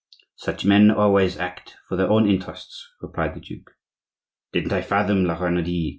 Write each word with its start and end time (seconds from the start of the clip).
"Such 0.37 0.65
men 0.65 0.89
always 0.89 1.37
act 1.37 1.75
for 1.87 1.95
their 1.95 2.09
own 2.09 2.27
interests," 2.27 2.87
replied 3.01 3.35
the 3.35 3.39
duke. 3.39 3.69
"Didn't 4.51 4.73
I 4.73 4.81
fathom 4.81 5.25
La 5.25 5.37
Renaudie? 5.37 5.89